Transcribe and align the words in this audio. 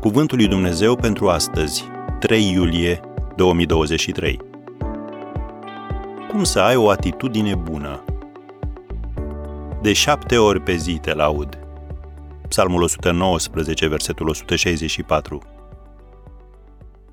Cuvântul 0.00 0.36
lui 0.36 0.48
Dumnezeu 0.48 0.96
pentru 0.96 1.28
astăzi, 1.28 1.84
3 2.20 2.52
iulie 2.52 3.00
2023. 3.36 4.40
Cum 6.28 6.44
să 6.44 6.60
ai 6.60 6.76
o 6.76 6.90
atitudine 6.90 7.54
bună? 7.54 8.04
De 9.82 9.92
șapte 9.92 10.38
ori 10.38 10.60
pe 10.60 10.76
zi 10.76 10.98
te 11.02 11.14
laud. 11.14 11.58
Psalmul 12.48 12.82
119, 12.82 13.86
versetul 13.86 14.28
164. 14.28 15.42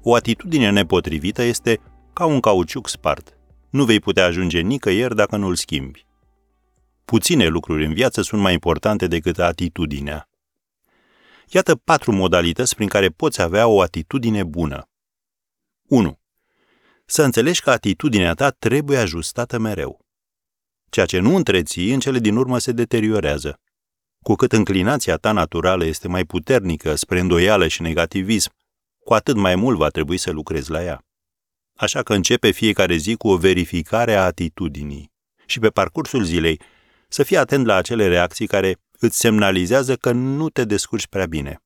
O 0.02 0.16
atitudine 0.16 0.70
nepotrivită 0.70 1.42
este 1.42 1.80
ca 2.14 2.26
un 2.26 2.40
cauciuc 2.40 2.88
spart. 2.88 3.38
Nu 3.70 3.84
vei 3.84 4.00
putea 4.00 4.26
ajunge 4.26 4.60
nicăieri 4.60 5.16
dacă 5.16 5.38
nu-l 5.38 5.56
schimbi. 5.56 6.06
Puține 7.06 7.48
lucruri 7.48 7.86
în 7.86 7.94
viață 7.94 8.22
sunt 8.22 8.42
mai 8.42 8.54
importante 8.54 9.08
decât 9.08 9.40
atitudinea. 9.40 10.30
Iată 11.50 11.76
patru 11.76 12.12
modalități 12.12 12.76
prin 12.76 12.88
care 12.88 13.10
poți 13.10 13.42
avea 13.42 13.68
o 13.68 13.82
atitudine 13.82 14.44
bună. 14.44 14.90
1. 15.88 16.20
Să 17.06 17.24
înțelegi 17.24 17.62
că 17.62 17.72
atitudinea 17.72 18.34
ta 18.34 18.50
trebuie 18.50 18.98
ajustată 18.98 19.58
mereu. 19.58 20.06
Ceea 20.90 21.06
ce 21.06 21.20
nu 21.20 21.36
întreții, 21.36 21.94
în 21.94 22.00
cele 22.00 22.20
din 22.20 22.36
urmă 22.36 22.58
se 22.58 22.72
deteriorează. 22.72 23.60
Cu 24.24 24.36
cât 24.36 24.52
înclinația 24.52 25.16
ta 25.16 25.32
naturală 25.32 25.86
este 25.86 26.08
mai 26.08 26.26
puternică 26.26 26.96
spre 26.96 27.20
îndoială 27.20 27.68
și 27.68 27.82
negativism, 27.82 28.52
cu 29.00 29.14
atât 29.14 29.36
mai 29.36 29.56
mult 29.56 29.78
va 29.78 29.90
trebui 29.90 30.18
să 30.18 30.32
lucrezi 30.32 30.72
la 30.72 30.84
ea. 30.84 31.06
Așa 31.76 32.04
că 32.04 32.14
începe 32.14 32.52
fiecare 32.52 32.96
zi 32.96 33.16
cu 33.16 33.28
o 33.28 33.38
verificare 33.38 34.16
a 34.16 34.24
atitudinii 34.24 35.12
și 35.46 35.60
pe 35.60 35.70
parcursul 35.70 36.24
zilei 36.24 36.62
să 37.08 37.24
fii 37.24 37.38
atent 37.38 37.66
la 37.66 37.76
acele 37.76 38.08
reacții 38.08 38.48
care 38.48 38.78
îți 39.00 39.18
semnalizează 39.18 39.96
că 39.96 40.12
nu 40.12 40.50
te 40.50 40.66
descurci 40.66 41.08
prea 41.08 41.26
bine. 41.26 41.62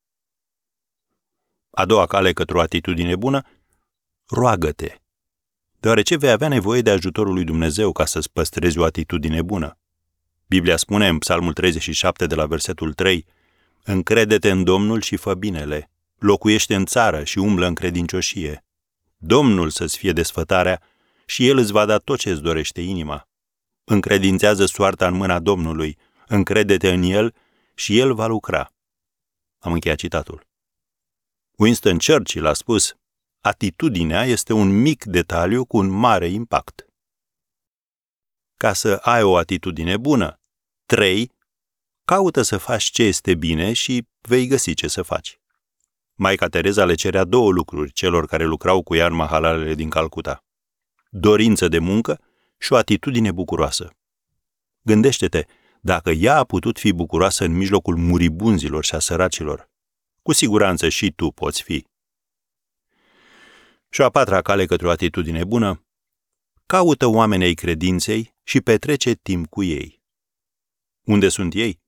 A 1.70 1.84
doua 1.84 2.06
cale 2.06 2.32
către 2.32 2.56
o 2.56 2.60
atitudine 2.60 3.16
bună, 3.16 3.42
roagă-te, 4.26 4.96
deoarece 5.80 6.16
vei 6.16 6.30
avea 6.30 6.48
nevoie 6.48 6.80
de 6.80 6.90
ajutorul 6.90 7.34
lui 7.34 7.44
Dumnezeu 7.44 7.92
ca 7.92 8.04
să-ți 8.04 8.32
păstrezi 8.32 8.78
o 8.78 8.84
atitudine 8.84 9.42
bună. 9.42 9.78
Biblia 10.46 10.76
spune 10.76 11.08
în 11.08 11.18
Psalmul 11.18 11.52
37 11.52 12.26
de 12.26 12.34
la 12.34 12.46
versetul 12.46 12.92
3, 12.92 13.26
Încrede-te 13.84 14.50
în 14.50 14.64
Domnul 14.64 15.00
și 15.00 15.16
fă 15.16 15.34
binele, 15.34 15.90
locuiește 16.18 16.74
în 16.74 16.84
țară 16.84 17.24
și 17.24 17.38
umblă 17.38 17.66
în 17.66 17.74
credincioșie. 17.74 18.64
Domnul 19.16 19.70
să-ți 19.70 19.98
fie 19.98 20.12
desfătarea 20.12 20.82
și 21.24 21.48
El 21.48 21.56
îți 21.56 21.72
va 21.72 21.84
da 21.84 21.98
tot 21.98 22.18
ce 22.18 22.30
îți 22.30 22.42
dorește 22.42 22.80
inima. 22.80 23.28
Încredințează 23.84 24.66
soarta 24.66 25.06
în 25.06 25.14
mâna 25.14 25.38
Domnului, 25.38 25.98
încrede-te 26.32 26.92
în 26.92 27.02
El 27.02 27.34
și 27.74 27.98
El 27.98 28.14
va 28.14 28.26
lucra. 28.26 28.72
Am 29.58 29.72
încheiat 29.72 29.98
citatul. 29.98 30.46
Winston 31.58 31.98
Churchill 31.98 32.46
a 32.46 32.52
spus, 32.52 32.96
atitudinea 33.40 34.24
este 34.24 34.52
un 34.52 34.80
mic 34.80 35.04
detaliu 35.04 35.64
cu 35.64 35.76
un 35.76 35.88
mare 35.88 36.28
impact. 36.28 36.86
Ca 38.56 38.72
să 38.72 38.94
ai 38.94 39.22
o 39.22 39.36
atitudine 39.36 39.96
bună, 39.96 40.40
3. 40.86 41.30
Caută 42.04 42.42
să 42.42 42.56
faci 42.58 42.84
ce 42.84 43.02
este 43.02 43.34
bine 43.34 43.72
și 43.72 44.06
vei 44.20 44.46
găsi 44.46 44.74
ce 44.74 44.88
să 44.88 45.02
faci. 45.02 45.40
Maica 46.14 46.46
Tereza 46.46 46.84
le 46.84 46.94
cerea 46.94 47.24
două 47.24 47.50
lucruri 47.50 47.92
celor 47.92 48.26
care 48.26 48.44
lucrau 48.44 48.82
cu 48.82 48.94
ea 48.94 49.06
în 49.06 49.14
mahalalele 49.14 49.74
din 49.74 49.90
Calcuta. 49.90 50.44
Dorință 51.10 51.68
de 51.68 51.78
muncă 51.78 52.20
și 52.58 52.72
o 52.72 52.76
atitudine 52.76 53.32
bucuroasă. 53.32 53.90
Gândește-te, 54.82 55.46
dacă 55.84 56.10
ea 56.10 56.36
a 56.36 56.44
putut 56.44 56.78
fi 56.78 56.92
bucuroasă 56.92 57.44
în 57.44 57.52
mijlocul 57.52 57.96
muribunzilor 57.96 58.84
și 58.84 58.94
a 58.94 58.98
săracilor, 58.98 59.70
cu 60.22 60.32
siguranță 60.32 60.88
și 60.88 61.12
tu 61.12 61.30
poți 61.30 61.62
fi. 61.62 61.86
Și 63.88 64.02
a 64.02 64.10
patra 64.10 64.42
cale 64.42 64.66
către 64.66 64.86
o 64.86 64.90
atitudine 64.90 65.44
bună, 65.44 65.84
caută 66.66 67.06
oamenii 67.06 67.46
ai 67.46 67.54
credinței 67.54 68.34
și 68.42 68.60
petrece 68.60 69.12
timp 69.14 69.46
cu 69.46 69.62
ei. 69.62 70.02
Unde 71.04 71.28
sunt 71.28 71.54
ei? 71.54 71.80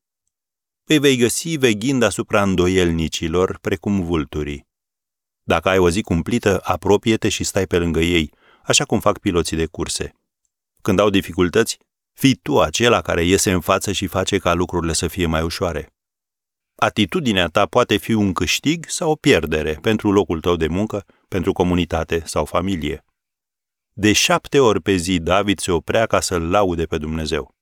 Îi 0.84 0.98
vei 0.98 1.16
găsi 1.16 1.56
veghind 1.56 2.02
asupra 2.02 2.42
îndoielnicilor, 2.42 3.58
precum 3.58 4.04
vulturii. 4.04 4.66
Dacă 5.42 5.68
ai 5.68 5.78
o 5.78 5.90
zi 5.90 6.02
cumplită, 6.02 6.60
apropie-te 6.62 7.28
și 7.28 7.44
stai 7.44 7.66
pe 7.66 7.78
lângă 7.78 8.00
ei, 8.00 8.32
așa 8.62 8.84
cum 8.84 9.00
fac 9.00 9.18
piloții 9.18 9.56
de 9.56 9.66
curse. 9.66 10.14
Când 10.82 10.98
au 10.98 11.10
dificultăți, 11.10 11.78
fii 12.14 12.34
tu 12.34 12.60
acela 12.60 13.00
care 13.00 13.24
iese 13.24 13.52
în 13.52 13.60
față 13.60 13.92
și 13.92 14.06
face 14.06 14.38
ca 14.38 14.52
lucrurile 14.52 14.92
să 14.92 15.06
fie 15.06 15.26
mai 15.26 15.42
ușoare. 15.42 15.92
Atitudinea 16.74 17.46
ta 17.46 17.66
poate 17.66 17.96
fi 17.96 18.12
un 18.12 18.32
câștig 18.32 18.88
sau 18.88 19.10
o 19.10 19.14
pierdere 19.14 19.78
pentru 19.82 20.12
locul 20.12 20.40
tău 20.40 20.56
de 20.56 20.66
muncă, 20.66 21.04
pentru 21.28 21.52
comunitate 21.52 22.22
sau 22.24 22.44
familie. 22.44 23.04
De 23.92 24.12
șapte 24.12 24.58
ori 24.60 24.80
pe 24.80 24.96
zi 24.96 25.18
David 25.18 25.58
se 25.58 25.72
oprea 25.72 26.06
ca 26.06 26.20
să-l 26.20 26.50
laude 26.50 26.84
pe 26.84 26.98
Dumnezeu. 26.98 27.54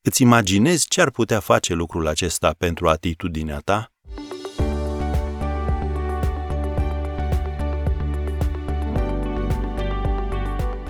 Îți 0.00 0.22
imaginezi 0.22 0.88
ce 0.88 1.00
ar 1.00 1.10
putea 1.10 1.40
face 1.40 1.74
lucrul 1.74 2.06
acesta 2.06 2.52
pentru 2.58 2.88
atitudinea 2.88 3.58
ta? 3.58 3.93